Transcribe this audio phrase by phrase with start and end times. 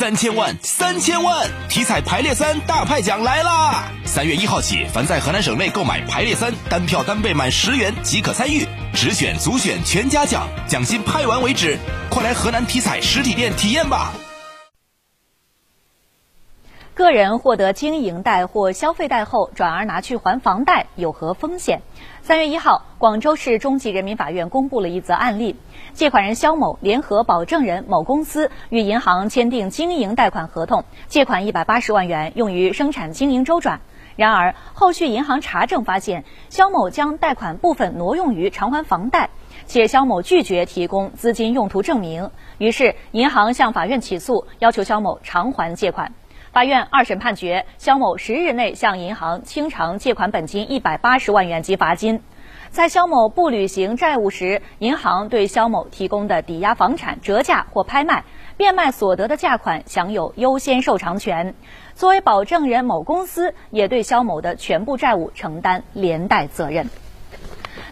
[0.00, 1.46] 三千万，三千万！
[1.68, 3.84] 体彩排列三大派奖来啦！
[4.06, 11.76] 三月一号起，凡在河南省内购买排列三，单票单倍满十元即可参与，直选、组选全家奖，奖金派完为止。
[12.08, 14.14] 快来河南体彩实体店体验吧！
[17.00, 21.80] 个人获得经营贷或消费贷后，转而拿去还房贷，有何风险？
[22.20, 25.56] 三月一号，广州市中级人民法院公布了一则案例：
[25.94, 33.80] 借款人肖某联合保证人某公司与银行签订经营贷款合同，借款一百八十万元用于生产经营周转。
[34.16, 39.30] 然而，后续银行查证发现，肖某将贷款部分挪用于偿还房贷，
[39.64, 42.30] 且肖某拒绝提供资金用途证明。
[42.58, 46.12] 于是，银行向法院起诉，要求肖某偿还借款。
[46.52, 52.22] 法院二审判决肖某十日内向银行清偿借款本金一百八十万元及罚金。
[52.70, 58.24] 在肖某不履行债务时，银行对肖某提供的抵押房产折价或拍卖、
[58.56, 61.54] 变卖所得的价款享有优先受偿权。
[61.94, 66.90] 作为保证人，某公司也对肖某的全部债务承担连带责任。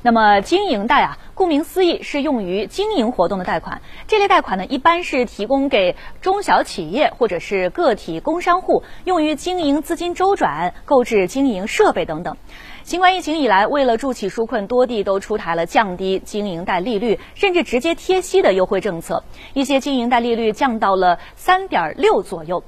[0.09, 3.83] 那么，经营贷啊，顾名思义是用于经营活动的贷款。
[4.07, 12.39] 这类贷款呢，一般是提供给中小企业或者是个体工商户，用于经营资金周转、购置经营设备等等。
[12.85, 19.25] 新冠疫情以来，为了助企纾困，多地都出台了降低经营贷利率，甚至直接贴息的优惠政策。
[19.53, 22.65] 一些经营贷利率降到了三点六左右。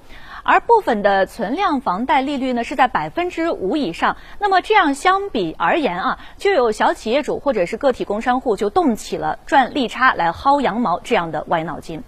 [0.50, 12.02] 而部分的存量房贷利率呢是在百分之五以上，那么这样相比而言啊，就有小企业主或者是个体工商户就动起了赚利差来薅羊毛这样的歪脑筋。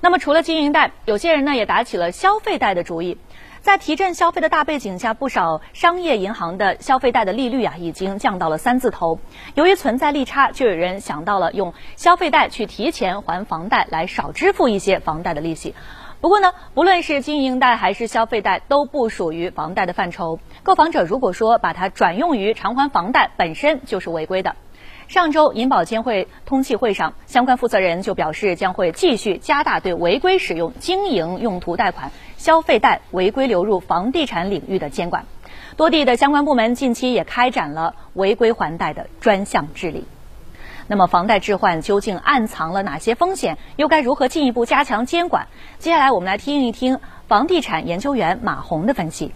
[0.00, 3.18] 那么除了经营贷，有些人呢也打起了消费贷的主意。
[3.60, 9.18] 在提振消费的大背景下，不少商业银行的消费贷的利率啊已经降到了三字头。
[9.54, 15.74] 由于存在利差，就有人想到了用消费贷去提前还房贷，来少支付一些房贷的利息。
[16.22, 20.38] 不过呢，不论是经营贷还是消费贷，都不属于房贷的范畴。
[20.62, 24.54] 购房者如果说把它转用于偿还房贷，本身就是违规的。
[25.08, 35.26] 上周银保监会通气会上，相关负责人就表示，将会继续加大对违规使用经营用途贷款、消费贷违规流入房地产领域的监管。
[35.76, 40.06] 多地的相关部门近期也开展了违规还贷的专项治理。
[40.88, 43.56] 那么，房贷置换究竟暗藏了哪些风险？
[43.76, 45.46] 又该如何进一步加强监管？
[45.78, 46.98] 接下来，我们来听一听
[47.28, 49.32] 房地产研究员马红的分析。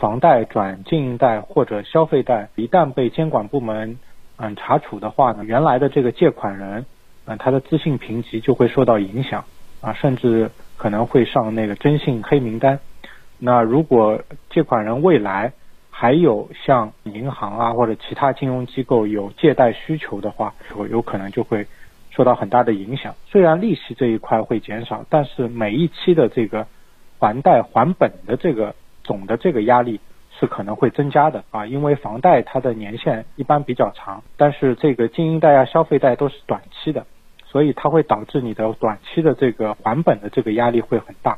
[0.00, 3.98] 房贷转经营贷或者消费贷，一旦被监管部门
[4.36, 6.84] 嗯查处的话呢，原来的这个借款人
[7.24, 9.44] 嗯他的资信评级就会受到影响
[9.80, 12.78] 啊，甚至可能会上那个征信黑名单。
[13.38, 14.20] 那如果
[14.50, 15.52] 借款人未来
[16.00, 21.66] 还有像银行啊或者其他金融机构有借贷需求的话，有有可能就会
[22.10, 23.12] 受到很大的影响。
[23.26, 26.64] 虽然利息这一块会减少，但是每一期的这个
[27.18, 29.98] 还贷还本的这个总的这个压力
[30.38, 37.04] 是可能会增加的啊，因为房贷它的年限一般比较长，但是这个经营贷啊、消费贷都是短期的，
[37.44, 41.36] 所以它会导致你的短期的这个还本的这个压力会很大。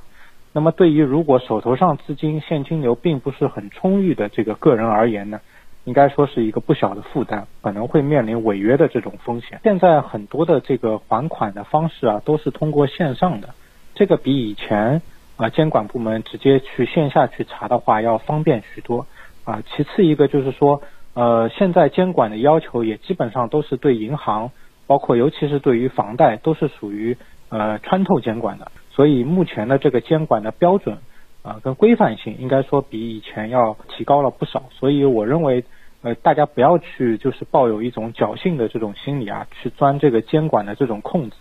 [0.52, 5.40] 那么，对于如果手头上资金现金流并不是很充裕的这个个人而言呢，
[5.84, 9.60] 应该说是一个不小的负担，可能会面临违约的这种风险。
[9.62, 13.50] 现在很多的这个还款的方式啊，都是通过线上的，
[13.94, 15.00] 这个比以前
[15.36, 19.06] 啊监管部门直接去线下去查的话要方便许多
[19.44, 19.62] 啊。
[19.70, 20.82] 其次一个就是说，
[21.14, 24.50] 呃，现在监管的要求也基本上都是对银行，
[24.88, 27.16] 包括尤其是对于房贷，都是属于
[27.50, 28.72] 呃穿透监管的。
[29.00, 30.98] 所以目前的这个监管的标准
[31.42, 34.64] 啊，跟规范性应该说比以前要提高了不少。
[34.70, 35.64] 所以我认为，
[36.02, 41.36] 呃，大家不要去就是抱有一种侥幸的这种心理啊，去钻这个监管的这种空子。